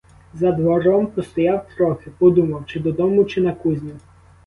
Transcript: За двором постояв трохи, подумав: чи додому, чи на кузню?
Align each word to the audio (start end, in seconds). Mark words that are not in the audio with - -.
За 0.33 0.51
двором 0.51 1.07
постояв 1.07 1.67
трохи, 1.77 2.11
подумав: 2.19 2.65
чи 2.65 2.79
додому, 2.79 3.25
чи 3.25 3.41
на 3.41 3.53
кузню? 3.53 3.99